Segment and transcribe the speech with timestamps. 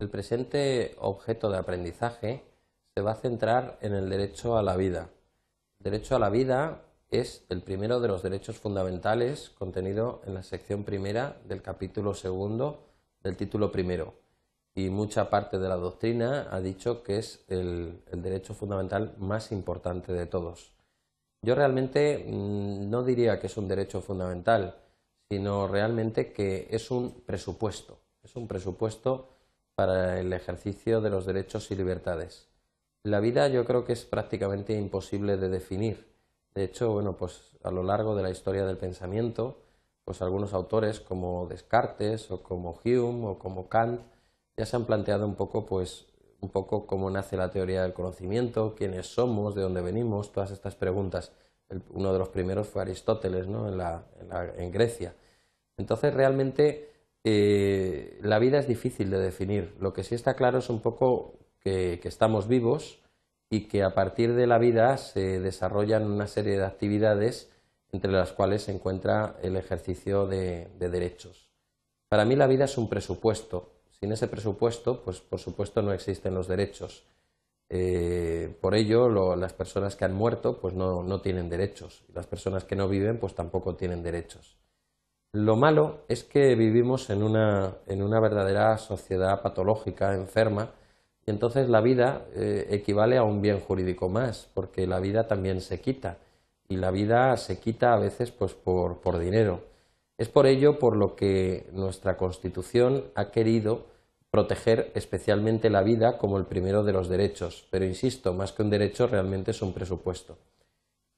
[0.00, 2.42] El presente objeto de aprendizaje
[2.94, 5.10] se va a centrar en el derecho a la vida.
[5.78, 6.80] El derecho a la vida
[7.10, 12.86] es el primero de los derechos fundamentales contenido en la sección primera del capítulo segundo
[13.22, 14.14] del título primero.
[14.74, 19.52] Y mucha parte de la doctrina ha dicho que es el, el derecho fundamental más
[19.52, 20.72] importante de todos.
[21.42, 24.76] Yo realmente mm, no diría que es un derecho fundamental,
[25.28, 27.98] sino realmente que es un presupuesto.
[28.22, 29.39] Es un presupuesto
[29.80, 32.50] para el ejercicio de los derechos y libertades.
[33.02, 36.12] La vida yo creo que es prácticamente imposible de definir.
[36.54, 39.62] De hecho, bueno, pues a lo largo de la historia del pensamiento,
[40.04, 44.02] pues algunos autores como Descartes o como Hume o como Kant
[44.54, 46.04] ya se han planteado un poco pues
[46.42, 50.74] un poco cómo nace la teoría del conocimiento, quiénes somos, de dónde venimos, todas estas
[50.74, 51.32] preguntas.
[51.88, 53.66] uno de los primeros fue Aristóteles, ¿no?
[53.66, 54.04] en, la,
[54.58, 55.14] en Grecia.
[55.78, 56.90] Entonces, realmente
[57.24, 59.74] eh, la vida es difícil de definir.
[59.80, 63.00] Lo que sí está claro es un poco que, estamos vivos
[63.50, 67.50] y que a partir de la vida se desarrollan una serie de actividades
[67.92, 71.50] entre las cuales se encuentra el ejercicio de, derechos.
[72.08, 73.72] Para mí la vida es un presupuesto.
[73.90, 77.04] Sin ese presupuesto, pues por supuesto no existen los derechos.
[77.68, 82.04] Eh, por ello, las personas que han muerto pues no, no tienen derechos.
[82.14, 84.60] Las personas que no viven pues tampoco tienen derechos.
[85.32, 90.72] Lo malo es que vivimos en una, en una verdadera sociedad patológica, enferma,
[91.24, 95.60] y entonces la vida eh, equivale a un bien jurídico más, porque la vida también
[95.60, 96.18] se quita,
[96.68, 99.60] y la vida se quita a veces pues, por, por dinero.
[100.18, 103.86] Es por ello por lo que nuestra Constitución ha querido
[104.32, 108.70] proteger especialmente la vida como el primero de los derechos, pero insisto, más que un
[108.70, 110.38] derecho realmente es un presupuesto.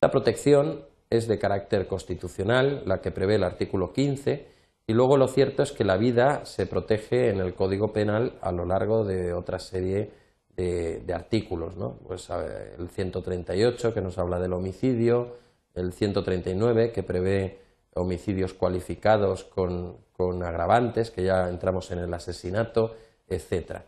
[0.02, 4.46] La protección es de carácter constitucional, la que prevé el artículo 15,
[4.86, 8.50] y luego lo cierto es que la vida se protege en el Código Penal a
[8.50, 10.10] lo largo de otra serie
[10.56, 11.98] de, artículos, ¿no?
[12.06, 15.36] Pues el 138 que nos habla del homicidio,
[15.74, 17.58] el 139 que prevé
[17.94, 22.94] homicidios cualificados con, con agravantes, que ya entramos en el asesinato,
[23.29, 23.84] etcétera.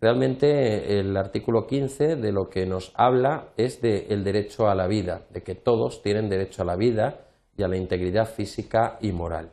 [0.00, 5.26] Realmente el artículo 15 de lo que nos habla es del derecho a la vida,
[5.30, 7.26] de que todos tienen derecho a la vida
[7.56, 9.50] y a la integridad física y moral.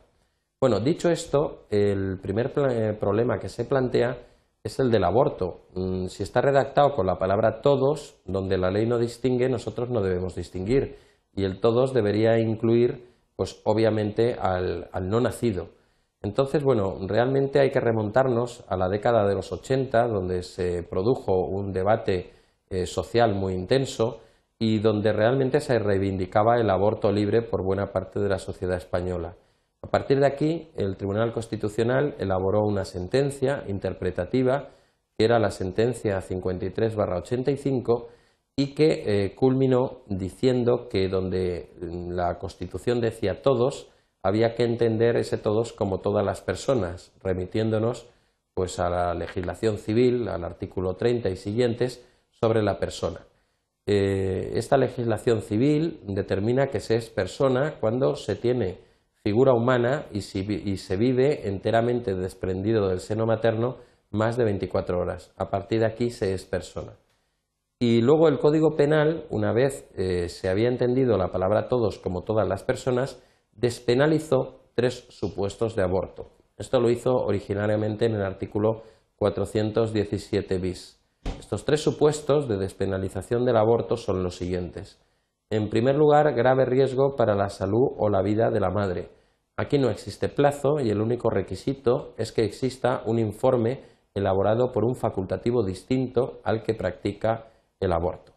[0.60, 4.18] Bueno, dicho esto, el primer eh, problema que se plantea
[4.62, 5.66] es el del aborto.
[5.74, 10.00] Mm, si está redactado con la palabra todos, donde la ley no distingue, nosotros no
[10.00, 10.96] debemos distinguir.
[11.34, 15.75] Y el todos debería incluir, pues obviamente, al no nacido.
[16.22, 21.46] Entonces, bueno, realmente hay que remontarnos a la década de los 80, donde se produjo
[21.46, 22.32] un debate
[22.68, 24.20] eh, social muy intenso
[24.58, 29.36] y donde realmente se reivindicaba el aborto libre por buena parte de la sociedad española.
[29.82, 34.70] A partir de aquí, el Tribunal Constitucional elaboró una sentencia interpretativa,
[35.16, 38.06] que era la sentencia 53-85,
[38.56, 43.90] y que eh, culminó diciendo que donde la Constitución decía todos,
[44.22, 48.08] había que entender ese todos como todas las personas, remitiéndonos
[48.54, 53.20] pues a la legislación civil, al artículo 30 y siguientes, sobre la persona.
[53.86, 58.80] Eh, esta legislación civil determina que se es persona cuando se tiene
[59.22, 63.76] figura humana y, y se vive enteramente desprendido del seno materno
[64.10, 65.32] más de 24 horas.
[65.36, 66.94] A partir de aquí se es persona.
[67.78, 72.22] Y luego el Código Penal, una vez eh, se había entendido la palabra todos como
[72.22, 73.22] todas las personas,
[73.56, 76.30] despenalizó tres supuestos de aborto.
[76.58, 78.82] Esto lo hizo originariamente en el artículo
[79.16, 81.00] 417 bis.
[81.38, 85.00] Estos tres supuestos de despenalización del aborto son los siguientes.
[85.50, 89.10] En primer lugar, grave riesgo para la salud o la vida de la madre.
[89.56, 93.84] Aquí no existe plazo y el único requisito es que exista un informe
[94.14, 97.46] elaborado por un facultativo distinto al que practica
[97.80, 98.35] el aborto.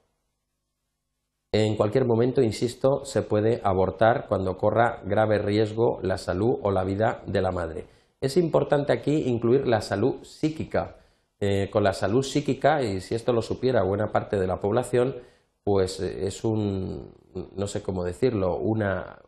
[1.52, 6.84] En cualquier momento, insisto, se puede abortar cuando corra grave riesgo la salud o la
[6.84, 7.88] vida de la madre.
[8.22, 10.98] Es importante aquí incluir la salud psíquica.
[11.40, 15.16] Eh, con la salud psíquica, y si esto lo supiera buena parte de la población,
[15.64, 17.14] pues eh, es un,
[17.56, 19.20] no sé cómo decirlo, una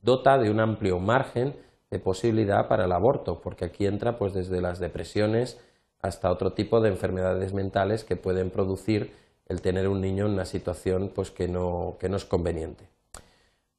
[0.00, 1.54] dota de un amplio margen
[1.90, 5.60] de posibilidad para el aborto, porque aquí entra pues desde las depresiones
[6.00, 9.12] hasta otro tipo de enfermedades mentales que pueden producir
[9.50, 12.88] el tener un niño en una situación pues, que, no, que no es conveniente.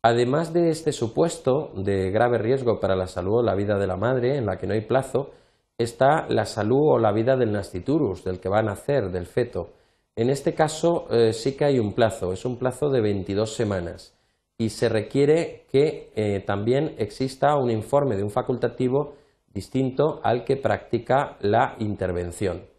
[0.04, 3.96] Además de este supuesto de grave riesgo para la salud o la vida de la
[3.96, 5.32] madre, en la que no hay plazo,
[5.78, 9.70] está la salud o la vida del nasciturus, del que va a nacer, del feto.
[10.16, 14.18] En este caso eh, sí que hay un plazo, es un plazo de 22 semanas
[14.58, 19.14] y se requiere que eh, también exista un informe de un facultativo
[19.54, 22.71] distinto al que practica la intervención.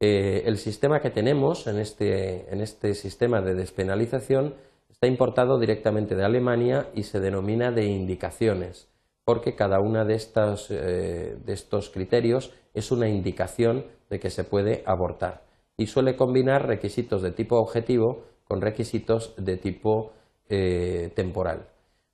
[0.00, 4.54] Eh, el sistema que tenemos en este, en este sistema de despenalización
[4.90, 8.88] está importado directamente de Alemania y se denomina de indicaciones,
[9.24, 10.20] porque cada uno de
[10.70, 15.46] eh, de estos criterios es una indicación de que se puede abortar
[15.76, 20.12] y suele combinar requisitos de tipo objetivo con requisitos de tipo
[20.48, 21.68] eh, temporal.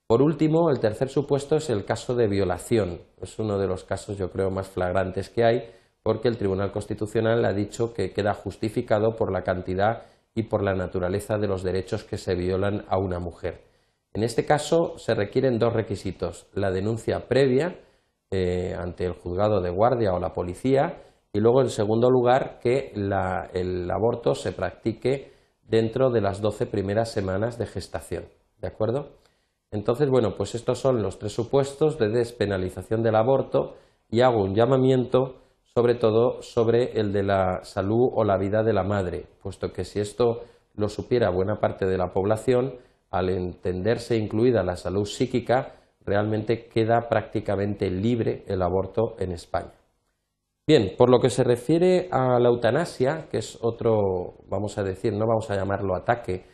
[0.06, 3.00] Por último, el tercer supuesto es el caso de violación.
[3.20, 5.70] Es uno de los casos, yo creo, más flagrantes que hay,
[6.02, 10.04] porque el Tribunal Constitucional ha dicho que queda justificado por la cantidad
[10.34, 13.62] y por la naturaleza de los derechos que se violan a una mujer.
[14.14, 17.78] En este caso se requieren dos requisitos, la denuncia previa
[18.30, 21.02] eh, ante el juzgado de guardia o la policía
[21.34, 25.32] y luego, en segundo lugar, que el aborto se practique
[25.62, 28.24] dentro de las doce primeras semanas de gestación.
[28.58, 29.16] ¿De acuerdo?
[29.70, 33.76] Entonces, bueno, pues estos son los tres supuestos de despenalización del aborto
[34.10, 35.41] y hago un llamamiento
[35.74, 39.84] sobre todo sobre el de la salud o la vida de la madre, puesto que
[39.84, 40.42] si esto
[40.74, 42.74] lo supiera buena parte de la población,
[43.10, 45.74] al entenderse incluida la salud psíquica,
[46.04, 49.72] realmente queda prácticamente libre el aborto en España.
[50.66, 55.12] Bien, por lo que se refiere a la eutanasia, que es otro, vamos a decir,
[55.12, 56.44] no vamos a llamarlo ataque,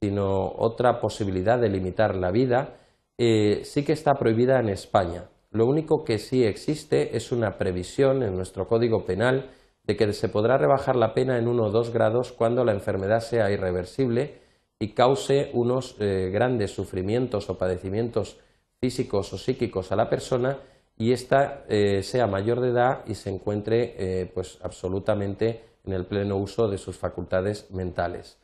[0.00, 2.76] sino otra posibilidad de limitar la vida,
[3.18, 5.24] eh, sí que está prohibida en España.
[5.50, 9.50] Lo único que sí existe es una previsión en nuestro Código Penal
[9.84, 13.20] de que se podrá rebajar la pena en uno o dos grados cuando la enfermedad
[13.20, 14.40] sea irreversible
[14.78, 18.38] y cause unos eh, grandes sufrimientos o padecimientos
[18.78, 20.58] físicos o psíquicos a la persona
[20.98, 26.04] y ésta eh, sea mayor de edad y se encuentre eh, pues absolutamente en el
[26.04, 28.38] pleno uso de sus facultades mentales.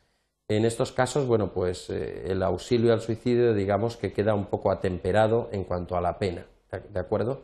[0.48, 5.48] En estos casos, bueno, pues el auxilio al suicidio digamos que queda un poco atemperado
[5.52, 6.46] en cuanto a la pena.
[6.80, 7.42] ¿De acuerdo?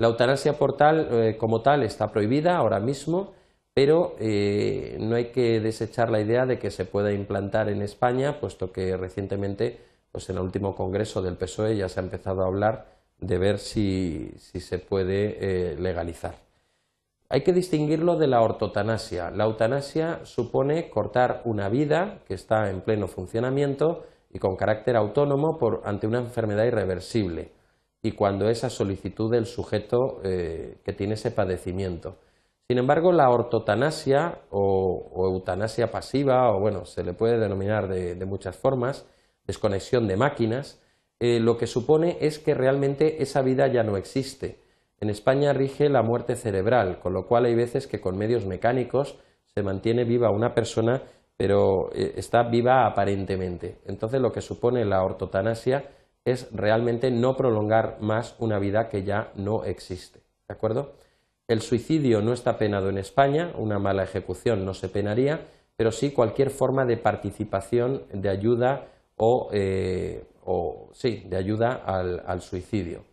[0.00, 3.34] La eutanasia por tal, eh, como tal está prohibida ahora mismo,
[3.74, 8.40] pero eh, no hay que desechar la idea de que se pueda implantar en España,
[8.40, 9.78] puesto que recientemente,
[10.10, 12.86] pues en el último congreso del PSOE ya se ha empezado a hablar
[13.18, 15.36] de ver si, se puede
[15.72, 16.36] eh, legalizar.
[17.28, 19.30] Hay que distinguirlo de la ortotanasia.
[19.30, 25.58] La eutanasia supone cortar una vida que está en pleno funcionamiento y con carácter autónomo
[25.58, 27.59] por, ante una enfermedad irreversible
[28.02, 32.16] y cuando es a solicitud del sujeto eh, que tiene ese padecimiento.
[32.68, 38.56] Sin embargo, la ortotanasia o, eutanasia pasiva, o bueno, se le puede denominar de, muchas
[38.56, 39.06] formas,
[39.44, 40.80] desconexión de máquinas,
[41.18, 44.62] eh, lo que supone es que realmente esa vida ya no existe.
[45.00, 49.18] En España rige la muerte cerebral, con lo cual hay veces que con medios mecánicos
[49.46, 51.02] se mantiene viva una persona,
[51.36, 53.78] pero eh, está viva aparentemente.
[53.84, 55.90] Entonces, lo que supone la ortotanasia
[56.24, 60.20] es realmente no prolongar más una vida que ya no existe.
[60.48, 60.92] ¿De acuerdo?
[61.48, 65.46] El suicidio no está penado en España, una mala ejecución no se penaría,
[65.76, 68.86] pero sí cualquier forma de participación, de ayuda
[69.16, 70.24] o, eh,
[70.92, 73.04] sí, de ayuda al, suicidio.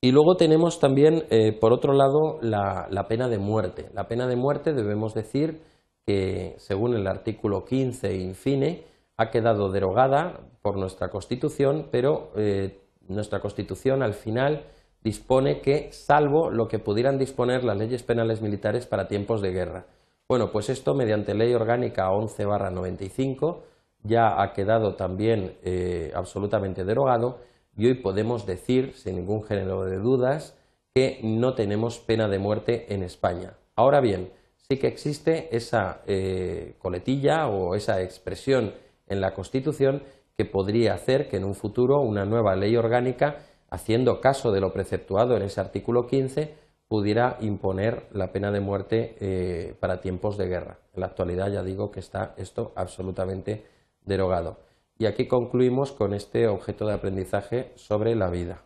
[0.00, 3.88] Y luego tenemos también, eh, por otro lado, la, la, pena de muerte.
[3.92, 5.62] La pena de muerte debemos decir
[6.06, 8.84] que, según el artículo 15 infine,
[9.16, 14.64] ha quedado derogada por nuestra Constitución, pero eh, nuestra Constitución al final
[15.02, 19.86] dispone que, salvo lo que pudieran disponer las leyes penales militares para tiempos de guerra.
[20.28, 23.62] Bueno, pues esto mediante Ley Orgánica 11 95
[24.02, 27.38] ya ha quedado también eh, absolutamente derogado
[27.76, 30.56] y hoy podemos decir, sin ningún género de dudas,
[30.94, 33.54] que no tenemos pena de muerte en España.
[33.76, 38.72] Ahora bien, sí que existe esa eh, coletilla o esa expresión
[39.06, 40.02] en la Constitución
[40.36, 43.38] que podría hacer que en un futuro una nueva ley orgánica,
[43.70, 46.54] haciendo caso de lo preceptuado en ese artículo 15,
[46.88, 50.78] pudiera imponer la pena de muerte eh, para tiempos de guerra.
[50.94, 53.64] En la actualidad ya digo que está esto absolutamente
[54.04, 54.58] derogado.
[54.98, 58.65] Y aquí concluimos con este objeto de aprendizaje sobre la vida.